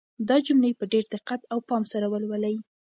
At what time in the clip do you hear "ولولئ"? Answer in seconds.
2.09-2.55